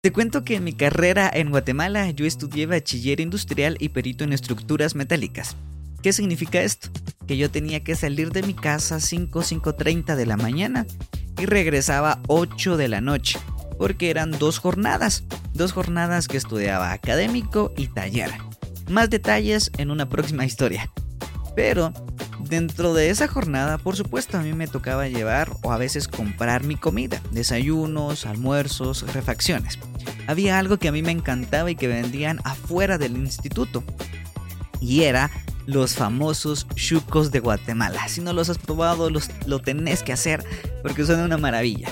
Te 0.00 0.12
cuento 0.12 0.44
que 0.44 0.54
en 0.54 0.62
mi 0.62 0.74
carrera 0.74 1.28
en 1.32 1.50
Guatemala 1.50 2.08
yo 2.12 2.24
estudié 2.24 2.66
bachiller 2.66 3.18
industrial 3.18 3.76
y 3.80 3.88
perito 3.88 4.22
en 4.22 4.32
estructuras 4.32 4.94
metálicas. 4.94 5.56
¿Qué 6.04 6.12
significa 6.12 6.62
esto? 6.62 6.88
Que 7.26 7.36
yo 7.36 7.50
tenía 7.50 7.82
que 7.82 7.96
salir 7.96 8.30
de 8.30 8.44
mi 8.44 8.54
casa 8.54 9.00
5, 9.00 9.40
5.30 9.40 10.14
de 10.14 10.24
la 10.24 10.36
mañana 10.36 10.86
y 11.36 11.46
regresaba 11.46 12.22
8 12.28 12.76
de 12.76 12.86
la 12.86 13.00
noche, 13.00 13.40
porque 13.76 14.10
eran 14.10 14.30
dos 14.30 14.60
jornadas, 14.60 15.24
dos 15.52 15.72
jornadas 15.72 16.28
que 16.28 16.36
estudiaba 16.36 16.92
académico 16.92 17.74
y 17.76 17.88
taller. 17.88 18.30
Más 18.88 19.10
detalles 19.10 19.72
en 19.78 19.90
una 19.90 20.08
próxima 20.08 20.46
historia. 20.46 20.92
Pero 21.56 21.92
dentro 22.40 22.94
de 22.94 23.10
esa 23.10 23.28
jornada, 23.28 23.78
por 23.78 23.96
supuesto, 23.96 24.38
a 24.38 24.42
mí 24.42 24.52
me 24.52 24.66
tocaba 24.66 25.08
llevar 25.08 25.56
o 25.62 25.72
a 25.72 25.78
veces 25.78 26.08
comprar 26.08 26.64
mi 26.64 26.76
comida, 26.76 27.20
desayunos, 27.30 28.26
almuerzos, 28.26 29.12
refacciones. 29.12 29.78
Había 30.26 30.58
algo 30.58 30.78
que 30.78 30.88
a 30.88 30.92
mí 30.92 31.02
me 31.02 31.12
encantaba 31.12 31.70
y 31.70 31.76
que 31.76 31.88
vendían 31.88 32.40
afuera 32.44 32.98
del 32.98 33.16
instituto. 33.16 33.82
Y 34.80 35.02
era 35.02 35.30
los 35.66 35.94
famosos 35.94 36.66
chucos 36.74 37.30
de 37.30 37.40
Guatemala. 37.40 38.08
Si 38.08 38.20
no 38.20 38.32
los 38.32 38.48
has 38.48 38.58
probado, 38.58 39.10
los, 39.10 39.30
lo 39.46 39.58
tenés 39.58 40.02
que 40.02 40.12
hacer 40.12 40.44
porque 40.82 41.04
son 41.04 41.20
una 41.20 41.36
maravilla. 41.36 41.88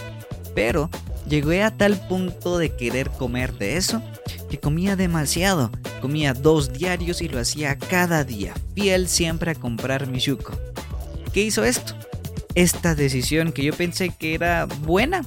Pero 0.54 0.88
llegué 1.28 1.62
a 1.62 1.76
tal 1.76 1.96
punto 2.08 2.58
de 2.58 2.74
querer 2.74 3.10
comer 3.10 3.52
de 3.58 3.76
eso 3.76 4.02
que 4.48 4.58
comía 4.58 4.96
demasiado. 4.96 5.70
Comía 6.00 6.34
dos 6.34 6.72
diarios 6.72 7.22
y 7.22 7.28
lo 7.28 7.40
hacía 7.40 7.76
cada 7.78 8.24
día, 8.24 8.54
fiel 8.74 9.08
siempre 9.08 9.52
a 9.52 9.54
comprar 9.54 10.06
mi 10.06 10.18
yuco. 10.18 10.52
¿Qué 11.32 11.42
hizo 11.42 11.64
esto? 11.64 11.94
Esta 12.54 12.94
decisión 12.94 13.52
que 13.52 13.64
yo 13.64 13.72
pensé 13.72 14.10
que 14.10 14.34
era 14.34 14.66
buena, 14.66 15.22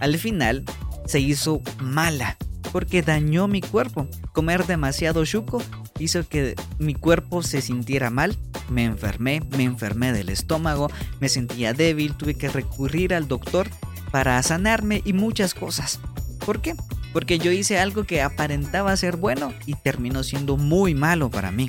al 0.00 0.18
final 0.18 0.64
se 1.06 1.20
hizo 1.20 1.62
mala 1.80 2.36
porque 2.72 3.02
dañó 3.02 3.48
mi 3.48 3.60
cuerpo. 3.60 4.06
Comer 4.32 4.66
demasiado 4.66 5.24
yuco 5.24 5.62
hizo 5.98 6.28
que 6.28 6.54
mi 6.78 6.94
cuerpo 6.94 7.42
se 7.42 7.60
sintiera 7.60 8.10
mal, 8.10 8.36
me 8.68 8.84
enfermé, 8.84 9.40
me 9.56 9.64
enfermé 9.64 10.12
del 10.12 10.28
estómago, 10.28 10.90
me 11.20 11.28
sentía 11.28 11.72
débil, 11.72 12.14
tuve 12.14 12.34
que 12.34 12.48
recurrir 12.48 13.14
al 13.14 13.26
doctor 13.26 13.68
para 14.10 14.40
sanarme 14.42 15.02
y 15.04 15.12
muchas 15.12 15.54
cosas. 15.54 16.00
¿Por 16.44 16.60
qué? 16.60 16.74
Porque 17.12 17.38
yo 17.38 17.50
hice 17.50 17.78
algo 17.78 18.04
que 18.04 18.22
aparentaba 18.22 18.96
ser 18.96 19.16
bueno 19.16 19.52
y 19.66 19.74
terminó 19.74 20.22
siendo 20.22 20.56
muy 20.56 20.94
malo 20.94 21.30
para 21.30 21.50
mí. 21.50 21.68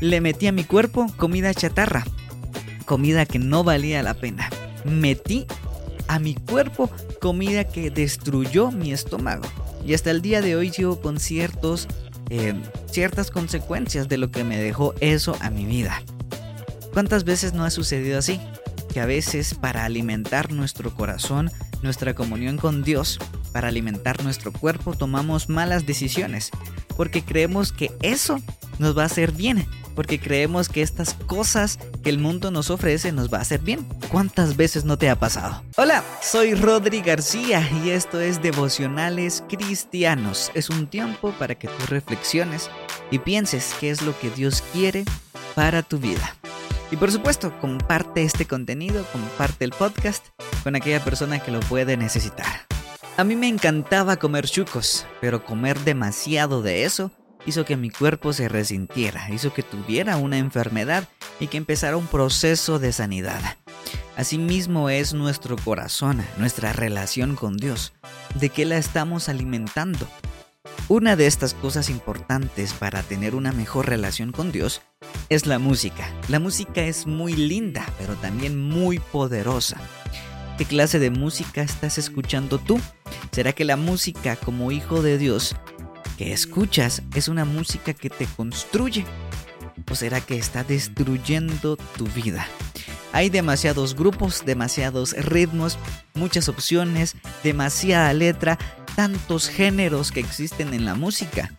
Le 0.00 0.20
metí 0.20 0.46
a 0.46 0.52
mi 0.52 0.64
cuerpo 0.64 1.06
comida 1.16 1.54
chatarra, 1.54 2.04
comida 2.84 3.26
que 3.26 3.38
no 3.38 3.64
valía 3.64 4.02
la 4.02 4.14
pena. 4.14 4.50
Metí 4.84 5.46
a 6.08 6.18
mi 6.18 6.34
cuerpo 6.34 6.90
comida 7.20 7.64
que 7.64 7.90
destruyó 7.90 8.70
mi 8.70 8.92
estómago. 8.92 9.44
Y 9.84 9.94
hasta 9.94 10.10
el 10.10 10.20
día 10.20 10.42
de 10.42 10.56
hoy 10.56 10.70
sigo 10.70 11.00
con 11.00 11.18
ciertos, 11.20 11.88
eh, 12.30 12.54
ciertas 12.90 13.30
consecuencias 13.30 14.08
de 14.08 14.18
lo 14.18 14.30
que 14.30 14.44
me 14.44 14.58
dejó 14.58 14.94
eso 15.00 15.36
a 15.40 15.50
mi 15.50 15.64
vida. 15.64 16.02
¿Cuántas 16.92 17.24
veces 17.24 17.52
no 17.52 17.64
ha 17.64 17.70
sucedido 17.70 18.18
así? 18.18 18.40
Que 18.92 19.00
a 19.00 19.06
veces 19.06 19.54
para 19.54 19.84
alimentar 19.84 20.52
nuestro 20.52 20.92
corazón, 20.94 21.50
nuestra 21.82 22.14
comunión 22.14 22.56
con 22.56 22.82
Dios, 22.82 23.18
para 23.56 23.68
alimentar 23.68 24.22
nuestro 24.22 24.52
cuerpo 24.52 24.94
tomamos 24.94 25.48
malas 25.48 25.86
decisiones, 25.86 26.50
porque 26.94 27.24
creemos 27.24 27.72
que 27.72 27.90
eso 28.02 28.38
nos 28.78 28.94
va 28.94 29.04
a 29.04 29.06
hacer 29.06 29.32
bien, 29.32 29.66
porque 29.94 30.20
creemos 30.20 30.68
que 30.68 30.82
estas 30.82 31.14
cosas 31.14 31.78
que 32.02 32.10
el 32.10 32.18
mundo 32.18 32.50
nos 32.50 32.68
ofrece 32.68 33.12
nos 33.12 33.32
va 33.32 33.38
a 33.38 33.40
hacer 33.40 33.60
bien. 33.60 33.88
¿Cuántas 34.10 34.58
veces 34.58 34.84
no 34.84 34.98
te 34.98 35.08
ha 35.08 35.18
pasado? 35.18 35.62
Hola, 35.78 36.04
soy 36.20 36.52
Rodri 36.52 37.00
García 37.00 37.66
y 37.82 37.88
esto 37.88 38.20
es 38.20 38.42
Devocionales 38.42 39.42
Cristianos. 39.48 40.50
Es 40.52 40.68
un 40.68 40.86
tiempo 40.86 41.32
para 41.38 41.54
que 41.54 41.68
tú 41.68 41.86
reflexiones 41.88 42.68
y 43.10 43.20
pienses 43.20 43.74
qué 43.80 43.88
es 43.88 44.02
lo 44.02 44.18
que 44.18 44.28
Dios 44.28 44.62
quiere 44.74 45.06
para 45.54 45.82
tu 45.82 45.98
vida. 45.98 46.36
Y 46.90 46.96
por 46.96 47.10
supuesto, 47.10 47.58
comparte 47.58 48.22
este 48.22 48.44
contenido, 48.44 49.02
comparte 49.12 49.64
el 49.64 49.70
podcast 49.70 50.26
con 50.62 50.76
aquella 50.76 51.02
persona 51.02 51.38
que 51.38 51.52
lo 51.52 51.60
puede 51.60 51.96
necesitar. 51.96 52.66
A 53.18 53.24
mí 53.24 53.34
me 53.34 53.48
encantaba 53.48 54.18
comer 54.18 54.46
chucos, 54.46 55.06
pero 55.22 55.42
comer 55.42 55.80
demasiado 55.80 56.60
de 56.60 56.84
eso 56.84 57.10
hizo 57.46 57.64
que 57.64 57.78
mi 57.78 57.88
cuerpo 57.88 58.34
se 58.34 58.46
resintiera, 58.46 59.30
hizo 59.30 59.54
que 59.54 59.62
tuviera 59.62 60.18
una 60.18 60.36
enfermedad 60.36 61.08
y 61.40 61.46
que 61.46 61.56
empezara 61.56 61.96
un 61.96 62.08
proceso 62.08 62.78
de 62.78 62.92
sanidad. 62.92 63.40
Asimismo 64.18 64.90
es 64.90 65.14
nuestro 65.14 65.56
corazón, 65.56 66.22
nuestra 66.36 66.74
relación 66.74 67.36
con 67.36 67.56
Dios. 67.56 67.94
¿De 68.34 68.50
qué 68.50 68.66
la 68.66 68.76
estamos 68.76 69.30
alimentando? 69.30 70.06
Una 70.88 71.16
de 71.16 71.26
estas 71.26 71.54
cosas 71.54 71.88
importantes 71.88 72.74
para 72.74 73.02
tener 73.02 73.34
una 73.34 73.52
mejor 73.52 73.88
relación 73.88 74.30
con 74.30 74.52
Dios 74.52 74.82
es 75.30 75.46
la 75.46 75.58
música. 75.58 76.06
La 76.28 76.38
música 76.38 76.82
es 76.82 77.06
muy 77.06 77.32
linda, 77.32 77.86
pero 77.98 78.14
también 78.16 78.62
muy 78.62 78.98
poderosa. 78.98 79.78
¿Qué 80.58 80.64
clase 80.64 80.98
de 80.98 81.10
música 81.10 81.62
estás 81.62 81.98
escuchando 81.98 82.58
tú? 82.58 82.80
¿Será 83.36 83.52
que 83.52 83.66
la 83.66 83.76
música 83.76 84.34
como 84.34 84.72
hijo 84.72 85.02
de 85.02 85.18
Dios 85.18 85.54
que 86.16 86.32
escuchas 86.32 87.02
es 87.14 87.28
una 87.28 87.44
música 87.44 87.92
que 87.92 88.08
te 88.08 88.24
construye? 88.24 89.04
¿O 89.90 89.94
será 89.94 90.22
que 90.22 90.38
está 90.38 90.64
destruyendo 90.64 91.76
tu 91.76 92.06
vida? 92.06 92.48
Hay 93.12 93.28
demasiados 93.28 93.94
grupos, 93.94 94.46
demasiados 94.46 95.12
ritmos, 95.12 95.76
muchas 96.14 96.48
opciones, 96.48 97.14
demasiada 97.44 98.10
letra, 98.14 98.56
tantos 98.94 99.50
géneros 99.50 100.12
que 100.12 100.20
existen 100.20 100.72
en 100.72 100.86
la 100.86 100.94
música. 100.94 101.52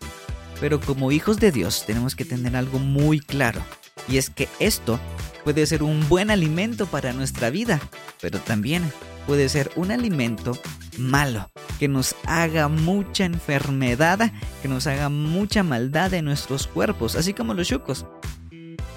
Pero 0.60 0.80
como 0.80 1.12
hijos 1.12 1.40
de 1.40 1.52
Dios 1.52 1.84
tenemos 1.86 2.16
que 2.16 2.26
tener 2.26 2.56
algo 2.56 2.80
muy 2.80 3.20
claro. 3.20 3.62
Y 4.08 4.18
es 4.18 4.32
que 4.32 4.50
esto 4.60 5.00
puede 5.44 5.64
ser 5.68 5.84
un 5.84 6.10
buen 6.10 6.32
alimento 6.32 6.88
para 6.88 7.14
nuestra 7.14 7.52
vida, 7.52 7.80
pero 8.20 8.40
también 8.40 8.82
puede 9.28 9.48
ser 9.48 9.70
un 9.76 9.92
alimento 9.92 10.60
malo, 10.98 11.50
que 11.80 11.88
nos 11.88 12.16
haga 12.26 12.68
mucha 12.68 13.26
enfermedad, 13.26 14.32
que 14.62 14.68
nos 14.68 14.88
haga 14.88 15.10
mucha 15.10 15.64
maldad 15.64 16.14
en 16.14 16.26
nuestros 16.26 16.68
cuerpos, 16.68 17.16
así 17.16 17.34
como 17.34 17.54
los 17.54 17.68
chucos. 17.68 18.06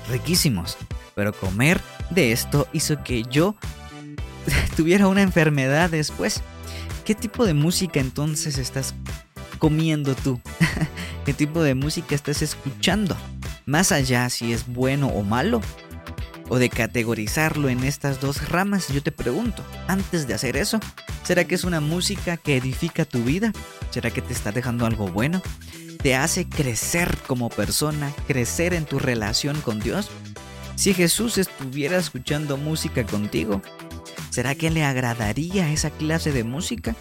Riquísimos, 0.09 0.77
pero 1.15 1.33
comer 1.33 1.81
de 2.11 2.33
esto 2.33 2.67
hizo 2.73 3.03
que 3.05 3.23
yo 3.25 3.55
tuviera 4.77 5.07
una 5.07 5.23
enfermedad 5.23 5.91
después. 5.91 6.43
¿Qué 7.05 7.15
tipo 7.15 7.45
de 7.47 7.55
música 7.55 8.01
entonces 8.01 8.59
estás 8.59 8.95
comiendo 9.59 10.15
tú? 10.15 10.41
¿Qué 11.25 11.35
tipo 11.35 11.63
de 11.63 11.75
música 11.75 12.15
estás 12.15 12.43
escuchando? 12.43 13.17
Más 13.67 13.93
allá 13.93 14.29
si 14.31 14.53
es 14.53 14.67
bueno 14.67 15.09
o 15.09 15.23
malo, 15.23 15.61
o 16.49 16.59
de 16.59 16.69
categorizarlo 16.69 17.69
en 17.69 17.85
estas 17.85 18.21
dos 18.21 18.49
ramas, 18.49 18.89
yo 18.89 19.03
te 19.03 19.13
pregunto, 19.13 19.65
antes 19.87 20.27
de 20.27 20.35
hacer 20.35 20.57
eso, 20.57 20.81
¿será 21.31 21.45
que 21.45 21.55
es 21.55 21.63
una 21.63 21.79
música 21.79 22.37
que 22.37 22.57
edifica 22.57 23.05
tu 23.05 23.23
vida? 23.23 23.53
¿Será 23.93 24.11
que 24.11 24.21
te 24.21 24.33
está 24.33 24.51
dejando 24.51 24.85
algo 24.85 25.07
bueno? 25.07 25.41
¿Te 26.03 26.17
hace 26.17 26.49
crecer 26.49 27.17
como 27.29 27.51
persona, 27.51 28.13
crecer 28.27 28.75
en 28.75 28.85
tu 28.85 28.99
relación 28.99 29.61
con 29.61 29.79
Dios? 29.79 30.11
Si 30.75 30.93
Jesús 30.93 31.39
estuviera 31.39 31.99
escuchando 31.99 32.57
música 32.57 33.07
contigo, 33.07 33.63
¿será 34.31 34.57
que 34.57 34.71
le 34.71 34.83
agradaría 34.83 35.73
esa 35.73 35.91
clase 35.91 36.33
de 36.33 36.43
música? 36.43 36.97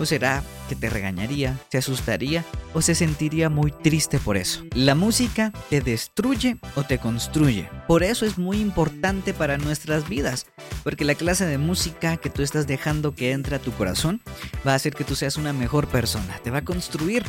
¿O 0.00 0.06
será 0.06 0.42
que 0.70 0.76
te 0.76 0.88
regañaría, 0.88 1.60
se 1.70 1.76
asustaría 1.76 2.42
o 2.72 2.80
se 2.80 2.94
sentiría 2.94 3.50
muy 3.50 3.70
triste 3.70 4.18
por 4.18 4.38
eso? 4.38 4.64
La 4.74 4.94
música 4.94 5.52
te 5.68 5.82
destruye 5.82 6.56
o 6.74 6.84
te 6.84 6.96
construye. 6.96 7.68
Por 7.86 8.02
eso 8.02 8.24
es 8.24 8.38
muy 8.38 8.60
importante 8.60 9.34
para 9.34 9.58
nuestras 9.58 10.08
vidas, 10.08 10.46
porque 10.84 11.04
la 11.04 11.14
clase 11.14 11.44
de 11.44 11.58
música 11.58 12.16
que 12.16 12.30
tú 12.30 12.40
estás 12.42 12.66
dejando 12.66 13.14
que 13.14 13.32
entre 13.32 13.56
a 13.56 13.58
tu 13.58 13.72
corazón 13.72 14.22
va 14.66 14.72
a 14.72 14.76
hacer 14.76 14.94
que 14.94 15.04
tú 15.04 15.14
seas 15.16 15.36
una 15.36 15.52
mejor 15.52 15.86
persona, 15.86 16.40
te 16.42 16.50
va 16.50 16.58
a 16.58 16.64
construir 16.64 17.22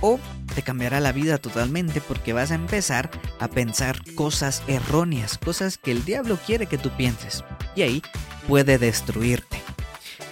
o 0.00 0.18
te 0.54 0.62
cambiará 0.62 1.00
la 1.00 1.12
vida 1.12 1.36
totalmente 1.36 2.00
porque 2.00 2.32
vas 2.32 2.50
a 2.50 2.54
empezar 2.54 3.10
a 3.40 3.48
pensar 3.48 4.00
cosas 4.14 4.62
erróneas, 4.68 5.36
cosas 5.36 5.76
que 5.76 5.92
el 5.92 6.02
diablo 6.06 6.38
quiere 6.46 6.64
que 6.64 6.78
tú 6.78 6.88
pienses. 6.96 7.44
Y 7.74 7.82
ahí 7.82 8.02
puede 8.48 8.78
destruirte. 8.78 9.55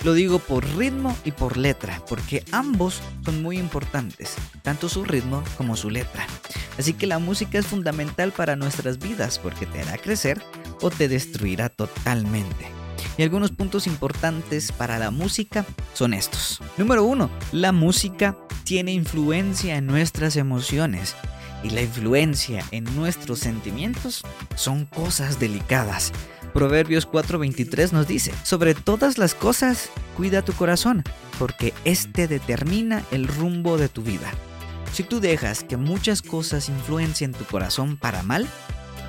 Lo 0.05 0.13
digo 0.13 0.39
por 0.39 0.67
ritmo 0.77 1.17
y 1.25 1.33
por 1.33 1.57
letra, 1.57 2.03
porque 2.07 2.45
ambos 2.53 3.01
son 3.25 3.43
muy 3.43 3.59
importantes, 3.59 4.35
tanto 4.63 4.91
su 4.91 5.03
ritmo 5.03 5.43
como 5.57 5.77
su 5.77 5.89
letra. 5.89 6.27
Así 6.79 6.93
que 6.93 7.07
la 7.07 7.19
música 7.19 7.59
es 7.59 7.67
fundamental 7.67 8.31
para 8.31 8.55
nuestras 8.55 8.99
vidas 8.99 9.39
porque 9.39 9.65
te 9.65 9.81
hará 9.81 9.97
crecer 9.97 10.43
o 10.83 10.91
te 10.91 11.09
destruirá 11.09 11.71
totalmente. 11.71 12.67
Y 13.17 13.23
algunos 13.23 13.53
puntos 13.53 13.87
importantes 13.87 14.73
para 14.73 14.99
la 14.99 15.11
música 15.11 15.65
son 15.95 16.13
estos. 16.13 16.61
Número 16.77 17.05
uno, 17.05 17.31
la 17.53 17.73
música 17.73 18.37
tiene 18.65 18.93
influencia 18.93 19.77
en 19.77 19.87
nuestras 19.87 20.37
emociones 20.37 21.17
y 21.63 21.71
la 21.71 21.81
influencia 21.81 22.63
en 22.73 22.85
nuestros 22.95 23.39
sentimientos 23.39 24.23
son 24.55 24.85
cosas 24.85 25.41
delicadas. 25.41 26.13
Proverbios 26.55 27.09
4:23 27.09 27.91
nos 27.91 28.07
dice, 28.07 28.33
sobre 28.45 28.77
todas 28.77 29.19
las 29.19 29.35
cosas, 29.35 29.91
cuida 30.17 30.43
tu 30.43 30.53
corazón, 30.53 31.03
porque 31.37 31.75
éste 31.85 32.29
determina 32.29 33.03
el 33.11 33.27
rumbo 33.27 33.77
de 33.77 33.89
tu 33.89 34.03
vida. 34.03 34.31
Si 34.93 35.03
tú 35.03 35.19
dejas 35.19 35.65
que 35.65 35.77
muchas 35.77 36.23
cosas 36.23 36.69
influencien 36.69 37.33
tu 37.33 37.45
corazón 37.45 37.97
para 37.97 38.23
mal, 38.23 38.47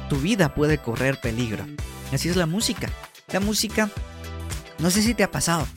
tu 0.09 0.18
vida 0.18 0.56
puede 0.56 0.80
correr 0.80 1.21
peligro. 1.21 1.63
Así 2.12 2.30
es 2.30 2.36
la 2.36 2.47
música. 2.47 2.89
La 3.31 3.39
música, 3.39 3.91
no 4.80 4.89
sé 4.89 5.03
si 5.03 5.13
te 5.13 5.24
ha 5.24 5.30
pasado, 5.30 5.68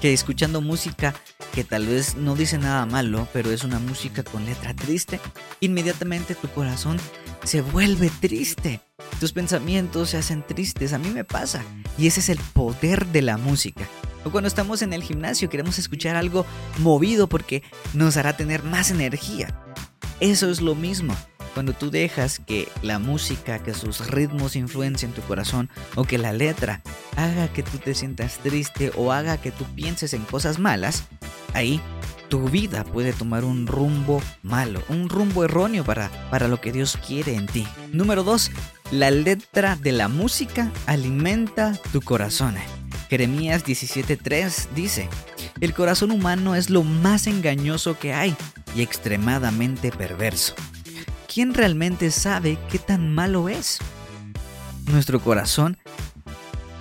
que 0.00 0.14
escuchando 0.14 0.62
música 0.62 1.14
que 1.52 1.64
tal 1.64 1.86
vez 1.86 2.16
no 2.16 2.34
dice 2.34 2.56
nada 2.56 2.86
malo, 2.86 3.28
pero 3.34 3.50
es 3.50 3.62
una 3.62 3.78
música 3.78 4.22
con 4.22 4.46
letra 4.46 4.72
triste, 4.72 5.20
inmediatamente 5.60 6.34
tu 6.34 6.48
corazón 6.48 6.96
se 7.44 7.60
vuelve 7.60 8.10
triste. 8.20 8.80
Tus 9.20 9.32
pensamientos 9.32 10.08
se 10.08 10.16
hacen 10.16 10.42
tristes, 10.42 10.94
a 10.94 10.98
mí 10.98 11.10
me 11.10 11.24
pasa. 11.24 11.62
Y 11.98 12.06
ese 12.06 12.20
es 12.20 12.30
el 12.30 12.38
poder 12.38 13.04
de 13.08 13.20
la 13.20 13.36
música. 13.36 13.86
O 14.24 14.30
cuando 14.30 14.48
estamos 14.48 14.80
en 14.80 14.94
el 14.94 15.02
gimnasio 15.02 15.50
queremos 15.50 15.78
escuchar 15.78 16.16
algo 16.16 16.46
movido 16.78 17.28
porque 17.28 17.62
nos 17.92 18.16
hará 18.16 18.38
tener 18.38 18.62
más 18.62 18.90
energía. 18.90 19.60
Eso 20.20 20.48
es 20.48 20.62
lo 20.62 20.74
mismo. 20.74 21.14
Cuando 21.52 21.74
tú 21.74 21.90
dejas 21.90 22.38
que 22.38 22.66
la 22.80 22.98
música, 22.98 23.58
que 23.58 23.74
sus 23.74 24.06
ritmos 24.06 24.56
influencien 24.56 25.12
tu 25.12 25.20
corazón 25.20 25.68
o 25.96 26.04
que 26.04 26.16
la 26.16 26.32
letra 26.32 26.80
haga 27.16 27.52
que 27.52 27.62
tú 27.62 27.76
te 27.76 27.94
sientas 27.94 28.38
triste 28.38 28.90
o 28.96 29.12
haga 29.12 29.36
que 29.36 29.50
tú 29.50 29.66
pienses 29.74 30.14
en 30.14 30.22
cosas 30.24 30.58
malas, 30.58 31.04
ahí 31.52 31.78
tu 32.30 32.48
vida 32.48 32.84
puede 32.84 33.12
tomar 33.12 33.44
un 33.44 33.66
rumbo 33.66 34.22
malo, 34.42 34.82
un 34.88 35.10
rumbo 35.10 35.44
erróneo 35.44 35.84
para, 35.84 36.08
para 36.30 36.48
lo 36.48 36.58
que 36.58 36.72
Dios 36.72 36.96
quiere 37.06 37.34
en 37.34 37.46
ti. 37.46 37.66
Número 37.92 38.22
2. 38.22 38.50
La 38.90 39.12
letra 39.12 39.76
de 39.76 39.92
la 39.92 40.08
música 40.08 40.72
alimenta 40.86 41.78
tu 41.92 42.00
corazón. 42.00 42.56
Jeremías 43.08 43.64
17:3 43.64 44.68
dice, 44.74 45.08
el 45.60 45.74
corazón 45.74 46.10
humano 46.10 46.56
es 46.56 46.70
lo 46.70 46.82
más 46.82 47.28
engañoso 47.28 47.96
que 48.00 48.12
hay 48.12 48.36
y 48.74 48.82
extremadamente 48.82 49.92
perverso. 49.92 50.54
¿Quién 51.32 51.54
realmente 51.54 52.10
sabe 52.10 52.58
qué 52.68 52.80
tan 52.80 53.14
malo 53.14 53.48
es? 53.48 53.78
Nuestro 54.86 55.20
corazón 55.20 55.78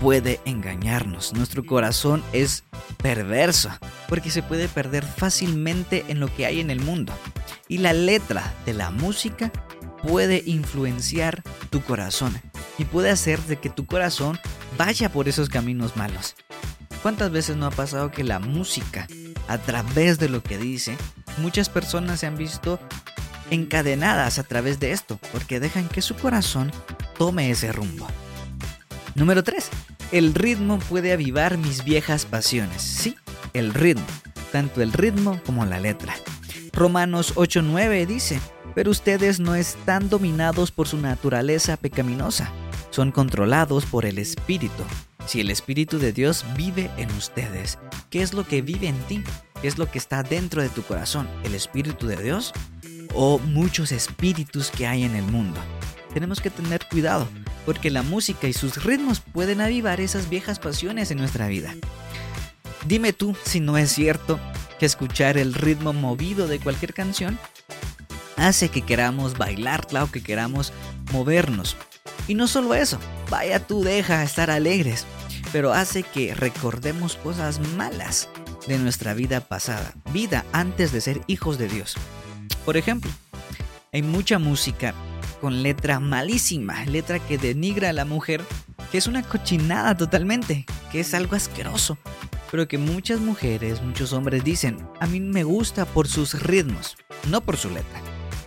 puede 0.02 0.40
engañarnos. 0.46 1.34
Nuestro 1.34 1.64
corazón 1.64 2.24
es 2.34 2.64
perverso 2.98 3.70
porque 4.08 4.32
se 4.32 4.42
puede 4.42 4.68
perder 4.68 5.06
fácilmente 5.06 6.06
en 6.08 6.20
lo 6.20 6.34
que 6.36 6.48
hay 6.48 6.60
en 6.60 6.72
el 6.72 6.80
mundo. 6.80 7.14
Y 7.68 7.78
la 7.78 7.94
letra 7.94 8.52
de 8.66 8.74
la 8.74 8.90
música 8.90 9.52
puede 10.04 10.44
influenciar 10.46 11.44
tu 11.70 11.82
corazón 11.82 12.40
y 12.78 12.86
puede 12.86 13.10
hacer 13.10 13.40
de 13.42 13.58
que 13.58 13.70
tu 13.70 13.86
corazón 13.86 14.40
vaya 14.78 15.12
por 15.12 15.28
esos 15.28 15.50
caminos 15.50 15.96
malos. 15.96 16.36
¿Cuántas 17.02 17.32
veces 17.32 17.56
no 17.56 17.66
ha 17.66 17.72
pasado 17.72 18.12
que 18.12 18.24
la 18.24 18.40
música, 18.40 19.08
a 19.48 19.58
través 19.58 20.20
de 20.20 20.30
lo 20.30 20.44
que 20.44 20.58
dice, 20.58 20.98
muchas 21.38 21.70
personas 21.70 22.20
se 22.20 22.28
han 22.28 22.38
visto 22.38 22.80
encadenadas 23.50 24.38
a 24.38 24.44
través 24.44 24.80
de 24.80 24.92
esto 24.92 25.20
porque 25.32 25.60
dejan 25.60 25.88
que 25.88 26.02
su 26.02 26.16
corazón 26.16 26.72
tome 27.18 27.50
ese 27.52 27.72
rumbo? 27.72 28.08
Número 29.16 29.44
3. 29.44 29.70
El 30.12 30.34
ritmo 30.34 30.80
puede 30.80 31.14
avivar 31.14 31.58
mis 31.58 31.84
viejas 31.84 32.26
pasiones. 32.26 32.82
Sí, 32.82 33.16
el 33.54 33.74
ritmo. 33.74 34.06
Tanto 34.52 34.82
el 34.82 34.92
ritmo 34.92 35.40
como 35.46 35.66
la 35.66 35.80
letra. 35.80 36.16
Romanos 36.74 37.34
8:9 37.36 38.06
dice, 38.08 38.40
pero 38.76 38.92
ustedes 38.92 39.40
no 39.40 39.56
están 39.56 40.10
dominados 40.10 40.72
por 40.72 40.88
su 40.88 40.98
naturaleza 40.98 41.78
pecaminosa, 41.78 42.52
son 42.90 43.12
controlados 43.12 43.86
por 43.86 44.06
el 44.06 44.18
Espíritu. 44.18 44.84
Si 45.26 45.42
el 45.42 45.52
Espíritu 45.52 46.00
de 46.00 46.12
Dios 46.12 46.46
vive 46.56 46.90
en 46.98 47.12
ustedes, 47.12 47.78
¿qué 48.10 48.22
es 48.22 48.34
lo 48.34 48.48
que 48.48 48.62
vive 48.62 48.88
en 48.88 49.00
ti? 49.04 49.24
¿Qué 49.62 49.68
es 49.68 49.78
lo 49.78 49.92
que 49.92 49.98
está 49.98 50.24
dentro 50.24 50.62
de 50.62 50.70
tu 50.70 50.82
corazón? 50.84 51.30
¿El 51.44 51.54
Espíritu 51.54 52.08
de 52.08 52.18
Dios? 52.18 52.54
¿O 53.14 53.40
muchos 53.40 53.92
espíritus 53.92 54.72
que 54.72 54.88
hay 54.88 55.04
en 55.04 55.16
el 55.16 55.24
mundo? 55.24 55.60
Tenemos 56.14 56.42
que 56.42 56.50
tener 56.50 56.88
cuidado 56.90 57.28
porque 57.66 57.92
la 57.92 58.02
música 58.02 58.48
y 58.48 58.54
sus 58.54 58.84
ritmos 58.84 59.20
pueden 59.20 59.62
avivar 59.62 60.02
esas 60.02 60.30
viejas 60.30 60.60
pasiones 60.60 61.12
en 61.12 61.20
nuestra 61.20 61.48
vida. 61.48 61.76
Dime 62.86 63.14
tú 63.14 63.36
si 63.44 63.60
no 63.60 63.78
es 63.78 63.92
cierto 63.92 64.40
que 64.80 64.86
escuchar 64.86 65.38
el 65.38 65.54
ritmo 65.54 65.94
movido 65.94 66.48
de 66.48 66.60
cualquier 66.60 66.94
canción 66.94 67.38
hace 68.40 68.70
que 68.70 68.82
queramos 68.82 69.38
bailarla 69.38 70.04
o 70.04 70.12
que 70.12 70.24
queramos 70.24 70.74
movernos. 71.12 71.76
Y 72.28 72.36
no 72.36 72.48
solo 72.48 72.74
eso, 72.74 73.00
vaya 73.30 73.66
tú 73.66 73.84
deja 73.84 74.24
estar 74.24 74.50
alegres, 74.52 75.06
pero 75.52 75.74
hace 75.74 76.04
que 76.04 76.36
recordemos 76.36 77.16
cosas 77.16 77.60
malas 77.76 78.30
de 78.68 78.78
nuestra 78.78 79.14
vida 79.14 79.42
pasada, 79.42 79.94
vida 80.12 80.46
antes 80.52 80.92
de 80.92 81.02
ser 81.02 81.22
hijos 81.28 81.58
de 81.58 81.68
Dios. 81.68 81.96
Por 82.66 82.78
ejemplo, 82.78 83.12
hay 83.92 84.04
mucha 84.04 84.38
música 84.38 84.94
con 85.42 85.64
letra 85.64 86.00
malísima, 86.00 86.86
letra 86.86 87.20
que 87.20 87.38
denigra 87.38 87.90
a 87.90 87.94
la 87.94 88.06
mujer, 88.06 88.44
que 88.92 88.98
es 88.98 89.08
una 89.08 89.24
cochinada 89.24 89.96
totalmente, 89.96 90.66
que 90.92 91.00
es 91.00 91.14
algo 91.14 91.36
asqueroso, 91.36 91.98
pero 92.52 92.68
que 92.68 92.78
muchas 92.78 93.20
mujeres, 93.20 93.82
muchos 93.82 94.14
hombres 94.14 94.44
dicen, 94.44 94.78
a 95.00 95.08
mí 95.08 95.20
me 95.20 95.44
gusta 95.44 95.86
por 95.86 96.08
sus 96.08 96.42
ritmos, 96.42 96.98
no 97.30 97.42
por 97.42 97.58
su 97.58 97.70
letra. 97.70 97.99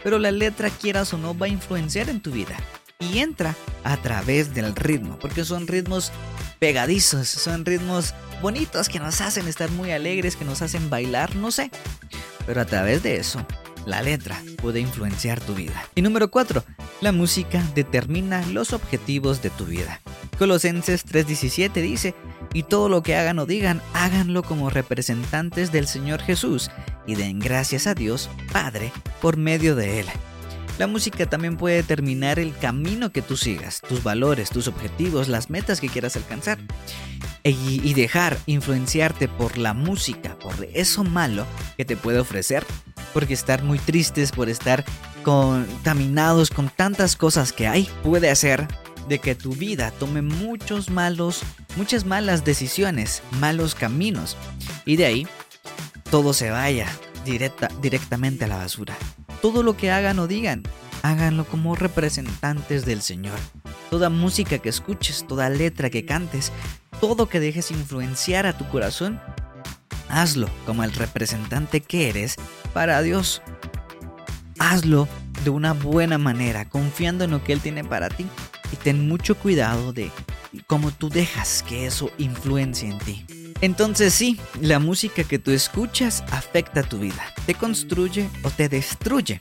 Pero 0.03 0.19
la 0.19 0.31
letra, 0.31 0.71
quieras 0.71 1.13
o 1.15 1.19
no, 1.19 1.37
va 1.37 1.47
a 1.47 1.51
influenciar 1.51 2.09
en 2.09 2.21
tu 2.21 2.31
vida. 2.31 2.57
Y 2.99 3.19
entra 3.19 3.57
a 3.85 3.97
través 3.97 4.55
del 4.55 4.75
ritmo, 4.77 5.19
porque 5.19 5.45
son 5.45 5.67
ritmos 5.67 6.13
pegadizos, 6.59 7.29
son 7.29 7.65
ritmos 7.65 8.15
bonitos 8.41 8.89
que 8.89 9.01
nos 9.01 9.21
hacen 9.21 9.49
estar 9.49 9.71
muy 9.71 9.91
alegres, 9.91 10.37
que 10.37 10.45
nos 10.45 10.63
hacen 10.63 10.89
bailar, 10.89 11.35
no 11.35 11.51
sé. 11.51 11.71
Pero 12.47 12.61
a 12.61 12.65
través 12.65 13.03
de 13.03 13.17
eso 13.17 13.45
la 13.87 14.03
letra 14.03 14.41
puede 14.61 14.81
influenciar 14.81 15.41
tu 15.41 15.55
vida. 15.55 15.85
Y 15.95 16.03
número 16.03 16.31
4. 16.31 16.65
La 17.01 17.13
música 17.13 17.63
determina 17.75 18.47
los 18.47 18.73
objetivos 18.73 19.43
de 19.43 19.51
tu 19.51 19.65
vida. 19.65 20.01
Colosenses 20.39 21.05
3:17 21.05 21.81
dice, 21.83 22.15
y 22.53 22.65
todo 22.65 22.89
lo 22.89 23.03
que 23.03 23.17
hagan 23.17 23.39
o 23.39 23.47
digan, 23.47 23.83
háganlo 23.95 24.43
como 24.43 24.71
representantes 24.71 25.73
del 25.73 25.89
Señor 25.89 26.21
Jesús 26.21 26.71
y 27.07 27.15
den 27.15 27.39
gracias 27.39 27.87
a 27.87 27.95
Dios 27.95 28.31
Padre 28.53 28.93
por 29.21 29.37
medio 29.37 29.75
de 29.75 30.01
Él. 30.01 30.07
La 30.79 30.87
música 30.87 31.27
también 31.27 31.57
puede 31.57 31.77
determinar 31.77 32.39
el 32.39 32.57
camino 32.57 33.13
que 33.13 33.23
tú 33.23 33.37
sigas, 33.37 33.83
tus 33.87 34.03
valores, 34.03 34.51
tus 34.51 34.69
objetivos, 34.69 35.29
las 35.29 35.51
metas 35.51 35.81
que 35.81 35.89
quieras 35.89 36.17
alcanzar. 36.17 36.59
Y, 37.45 37.93
dejar 37.95 38.39
influenciarte 38.47 39.27
por 39.27 39.59
la 39.59 39.75
música, 39.75 40.39
por 40.39 40.55
eso 40.75 41.03
malo 41.03 41.45
que 41.77 41.85
te 41.85 41.97
puede 41.97 42.21
ofrecer, 42.21 42.65
porque 43.13 43.35
estar 43.35 43.65
muy 43.65 43.81
tristes, 43.81 44.31
por 44.31 44.49
estar 44.49 44.85
contaminados 45.25 46.51
con 46.51 46.69
tantas 46.69 47.17
cosas 47.17 47.53
que 47.53 47.67
hay, 47.67 47.89
puede 48.05 48.31
hacer 48.31 48.69
de 49.09 49.19
que 49.19 49.35
tu 49.35 49.53
vida 49.53 49.91
tome 49.99 50.23
muchos 50.23 50.89
malos, 50.89 51.43
muchas 51.77 52.07
malas 52.07 52.45
decisiones, 52.45 53.23
malos 53.41 53.75
caminos, 53.75 54.37
y 54.85 54.97
de 54.97 55.07
ahí 55.07 55.27
todo 56.13 56.35
se 56.35 56.51
vaya 56.51 56.87
directa, 57.25 57.71
directamente 57.81 58.45
a 58.45 58.49
la 58.49 58.59
basura. 58.59 58.95
Todo 59.41 59.63
lo 59.63 59.79
que 59.79 59.91
hagan 59.91 60.19
o 60.19 60.27
digan, 60.27 60.63
háganlo 61.01 61.47
como 61.47 61.75
representantes 61.75 62.85
del 62.85 63.01
Señor. 63.01 63.39
Toda 63.89 64.11
música 64.11 64.59
que 64.59 64.69
escuches, 64.69 65.27
toda 65.27 65.49
letra 65.49 65.89
que 65.89 66.05
cantes, 66.05 66.53
todo 67.01 67.31
que 67.31 67.41
dejes 67.41 67.71
influenciar 67.71 68.45
a 68.45 68.59
tu 68.59 68.69
corazón, 68.69 69.23
hazlo 70.11 70.51
como 70.67 70.85
el 70.85 70.93
representante 70.93 71.81
que 71.81 72.11
eres 72.11 72.37
para 72.75 73.01
Dios. 73.01 73.41
Hazlo 74.59 75.09
de 75.45 75.49
una 75.49 75.73
buena 75.73 76.19
manera, 76.19 76.69
confiando 76.69 77.25
en 77.25 77.31
lo 77.31 77.43
que 77.43 77.55
Él 77.55 77.61
tiene 77.61 77.85
para 77.85 78.11
ti. 78.11 78.27
Y 78.71 78.77
ten 78.77 79.09
mucho 79.09 79.35
cuidado 79.35 79.95
de 79.95 80.11
cómo 80.67 80.91
tú 80.91 81.09
dejas 81.09 81.63
que 81.67 81.87
eso 81.87 82.11
influencie 82.19 82.91
en 82.91 82.99
ti. 82.99 83.42
Entonces 83.63 84.13
sí, 84.13 84.41
la 84.61 84.81
música 84.81 85.23
que 85.23 85.39
tú 85.39 85.53
escuchas 85.53 86.25
afecta 86.33 86.83
tu 86.83 86.99
vida, 86.99 87.23
te 87.47 87.55
construye 87.55 88.29
o 88.43 88.51
te 88.51 88.69
destruye. 88.69 89.41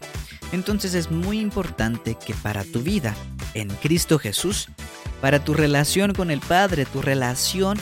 Entonces 0.52 0.94
es 0.94 1.10
muy 1.10 1.40
importante 1.40 2.16
que 2.24 2.36
para 2.36 2.64
tu 2.64 2.82
vida 2.82 3.16
en 3.56 3.70
Cristo 3.70 4.20
Jesús, 4.20 4.68
para 5.22 5.44
tu 5.44 5.56
relación 5.56 6.14
con 6.14 6.30
el 6.30 6.40
Padre, 6.40 6.86
tu 6.86 7.02
relación 7.02 7.80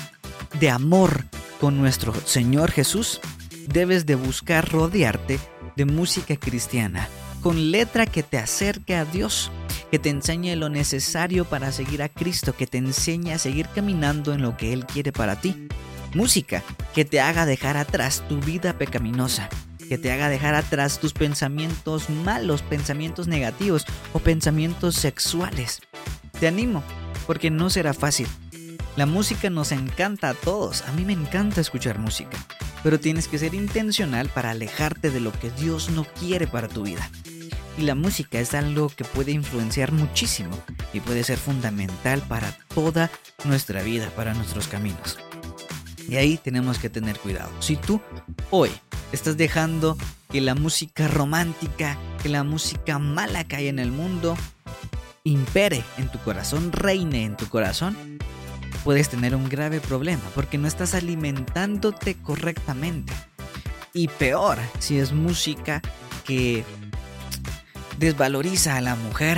de 0.62 0.70
amor 0.70 1.26
con 1.60 1.78
nuestro 1.78 2.14
Señor 2.26 2.72
Jesús, 2.72 3.20
debes 3.68 4.06
de 4.06 4.16
buscar 4.16 4.72
rodearte 4.72 5.40
de 5.76 5.84
música 5.84 6.38
cristiana, 6.38 7.10
con 7.42 7.70
letra 7.70 8.06
que 8.06 8.24
te 8.24 8.38
acerque 8.38 8.96
a 8.96 9.04
Dios, 9.04 9.52
que 9.92 10.00
te 10.00 10.08
enseñe 10.08 10.56
lo 10.56 10.70
necesario 10.70 11.44
para 11.44 11.74
seguir 11.74 12.02
a 12.02 12.08
Cristo, 12.08 12.56
que 12.56 12.66
te 12.66 12.78
enseñe 12.78 13.34
a 13.34 13.38
seguir 13.38 13.68
caminando 13.76 14.32
en 14.32 14.42
lo 14.42 14.56
que 14.56 14.72
Él 14.72 14.86
quiere 14.86 15.12
para 15.12 15.36
ti. 15.36 15.68
Música 16.14 16.64
que 16.96 17.06
te 17.06 17.22
haga 17.22 17.46
dejar 17.46 17.78
atrás 17.78 18.24
tu 18.28 18.40
vida 18.40 18.74
pecaminosa, 18.74 19.48
que 19.88 20.00
te 20.00 20.12
haga 20.12 20.28
dejar 20.28 20.56
atrás 20.56 21.00
tus 21.00 21.14
pensamientos 21.14 22.10
malos, 22.10 22.64
pensamientos 22.64 23.28
negativos 23.28 23.86
o 24.14 24.20
pensamientos 24.20 24.96
sexuales. 24.96 25.82
Te 26.40 26.48
animo, 26.48 26.84
porque 27.28 27.52
no 27.52 27.70
será 27.70 27.94
fácil, 27.94 28.28
La 28.96 29.06
música 29.06 29.50
nos 29.50 29.72
encanta 29.72 30.30
a 30.30 30.34
todos, 30.34 30.82
a 30.82 30.92
mí 30.92 31.06
me 31.06 31.14
encanta 31.14 31.62
escuchar 31.62 32.00
música, 32.00 32.38
pero 32.84 33.00
tienes 33.00 33.30
que 33.30 33.38
ser 33.38 33.54
intencional 33.54 34.28
para 34.30 34.50
alejarte 34.50 35.10
de 35.10 35.22
lo 35.22 35.32
que 35.32 35.52
Dios 35.52 35.90
no 35.90 36.04
quiere 36.04 36.48
para 36.48 36.68
tu 36.68 36.84
vida. 36.84 37.10
Y 37.78 37.84
la 37.84 37.96
música 37.96 38.40
es 38.40 38.54
algo 38.56 38.90
que 38.90 39.06
puede 39.06 39.32
influenciar 39.32 39.94
muchísimo 39.94 40.58
y 40.92 41.00
puede 41.00 41.24
ser 41.24 41.38
fundamental 41.38 42.22
para 42.28 42.52
toda 42.74 43.10
nuestra 43.46 43.84
vida, 43.84 44.10
para 44.18 44.34
nuestros 44.34 44.68
caminos. 44.68 45.18
Y 46.10 46.18
ahí 46.18 46.38
tenemos 46.38 46.80
que 46.80 46.90
tener 46.90 47.20
cuidado. 47.20 47.52
Si 47.60 47.76
tú 47.76 48.02
hoy 48.50 48.72
estás 49.12 49.38
dejando 49.38 49.98
que 50.32 50.42
la 50.42 50.56
música 50.56 51.08
romántica, 51.08 51.98
que 52.24 52.30
la 52.30 52.44
música 52.44 52.98
mala 52.98 53.44
que 53.44 53.58
hay 53.58 53.68
en 53.68 53.78
el 53.78 53.92
mundo, 53.92 54.36
impere 55.24 55.84
en 55.98 56.10
tu 56.10 56.18
corazón, 56.20 56.72
reine 56.72 57.26
en 57.26 57.38
tu 57.38 57.48
corazón, 57.48 57.96
puedes 58.84 59.10
tener 59.10 59.36
un 59.36 59.50
grave 59.50 59.80
problema 59.80 60.24
porque 60.34 60.58
no 60.58 60.68
estás 60.68 60.96
alimentándote 60.96 62.16
correctamente. 62.16 63.14
Y 63.94 64.08
peor, 64.08 64.58
si 64.80 64.98
es 64.98 65.12
música 65.14 65.82
que 66.26 66.64
desvaloriza 68.00 68.78
a 68.78 68.82
la 68.82 68.96
mujer, 68.96 69.38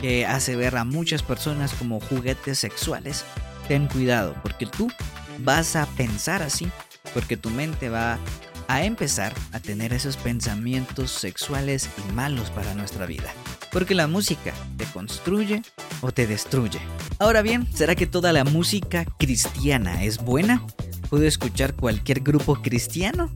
que 0.00 0.26
hace 0.26 0.54
ver 0.54 0.76
a 0.76 0.84
muchas 0.84 1.22
personas 1.24 1.72
como 1.74 1.98
juguetes 2.00 2.58
sexuales, 2.58 3.24
ten 3.66 3.88
cuidado 3.88 4.36
porque 4.42 4.66
tú 4.66 4.90
vas 5.38 5.76
a 5.76 5.86
pensar 5.86 6.42
así, 6.42 6.68
porque 7.14 7.36
tu 7.36 7.50
mente 7.50 7.88
va 7.88 8.18
a 8.68 8.84
empezar 8.84 9.34
a 9.52 9.60
tener 9.60 9.92
esos 9.92 10.16
pensamientos 10.16 11.10
sexuales 11.10 11.88
y 11.96 12.12
malos 12.12 12.50
para 12.50 12.74
nuestra 12.74 13.06
vida. 13.06 13.32
Porque 13.72 13.94
la 13.94 14.06
música 14.06 14.52
te 14.76 14.84
construye 14.86 15.62
o 16.02 16.12
te 16.12 16.26
destruye. 16.26 16.78
Ahora 17.18 17.42
bien, 17.42 17.66
¿será 17.74 17.94
que 17.94 18.06
toda 18.06 18.32
la 18.32 18.44
música 18.44 19.04
cristiana 19.18 20.04
es 20.04 20.18
buena? 20.18 20.64
¿Puedo 21.08 21.24
escuchar 21.24 21.74
cualquier 21.74 22.20
grupo 22.20 22.56
cristiano? 22.60 23.32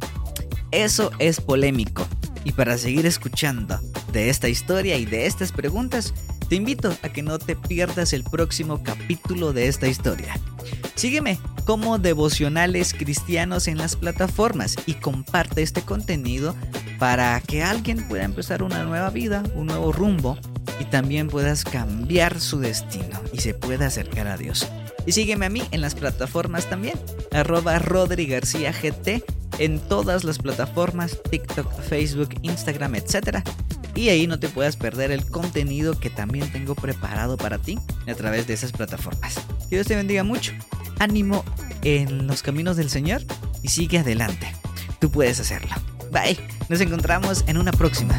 Eso 0.70 1.10
es 1.18 1.40
polémico. 1.40 2.06
Y 2.44 2.52
para 2.52 2.76
seguir 2.76 3.06
escuchando 3.06 3.78
de 4.12 4.28
esta 4.28 4.48
historia 4.48 4.96
y 4.96 5.06
de 5.06 5.26
estas 5.26 5.52
preguntas, 5.52 6.12
te 6.48 6.56
invito 6.56 6.94
a 7.02 7.08
que 7.08 7.22
no 7.22 7.38
te 7.38 7.56
pierdas 7.56 8.12
el 8.12 8.24
próximo 8.24 8.82
capítulo 8.82 9.52
de 9.52 9.68
esta 9.68 9.88
historia. 9.88 10.34
Sígueme 10.94 11.38
como 11.64 11.98
devocionales 11.98 12.94
cristianos 12.94 13.68
en 13.68 13.78
las 13.78 13.96
plataformas 13.96 14.76
y 14.86 14.94
comparte 14.94 15.62
este 15.62 15.82
contenido 15.82 16.54
para 16.98 17.40
que 17.40 17.62
alguien 17.62 18.06
pueda 18.08 18.24
empezar 18.24 18.62
una 18.62 18.84
nueva 18.84 19.10
vida, 19.10 19.42
un 19.54 19.66
nuevo 19.66 19.92
rumbo 19.92 20.38
y 20.80 20.84
también 20.84 21.28
puedas 21.28 21.64
cambiar 21.64 22.40
su 22.40 22.58
destino 22.58 23.20
y 23.32 23.40
se 23.40 23.54
pueda 23.54 23.86
acercar 23.86 24.26
a 24.26 24.36
Dios. 24.36 24.68
Y 25.06 25.12
sígueme 25.12 25.46
a 25.46 25.50
mí 25.50 25.62
en 25.70 25.80
las 25.80 25.94
plataformas 25.94 26.68
también, 26.68 26.98
arroba 27.32 27.78
Rodri 27.78 28.26
García 28.26 28.72
GT 28.72 29.24
en 29.58 29.78
todas 29.80 30.24
las 30.24 30.38
plataformas, 30.38 31.18
TikTok, 31.30 31.80
Facebook, 31.82 32.30
Instagram, 32.42 32.94
etc. 32.94 33.38
Y 33.94 34.08
ahí 34.08 34.26
no 34.26 34.38
te 34.38 34.48
puedas 34.48 34.76
perder 34.76 35.10
el 35.10 35.26
contenido 35.26 35.98
que 35.98 36.10
también 36.10 36.50
tengo 36.50 36.74
preparado 36.74 37.36
para 37.36 37.58
ti 37.58 37.78
a 38.06 38.14
través 38.14 38.46
de 38.46 38.54
esas 38.54 38.72
plataformas. 38.72 39.34
Dios 39.70 39.86
te 39.86 39.96
bendiga 39.96 40.24
mucho. 40.24 40.52
Ánimo 40.98 41.44
en 41.82 42.26
los 42.26 42.42
caminos 42.42 42.76
del 42.76 42.90
Señor 42.90 43.22
y 43.62 43.68
sigue 43.68 43.98
adelante. 43.98 44.52
Tú 45.00 45.10
puedes 45.10 45.40
hacerlo. 45.40 45.74
Bye. 46.12 46.38
Nos 46.68 46.80
encontramos 46.80 47.44
en 47.46 47.58
una 47.58 47.72
próxima. 47.72 48.18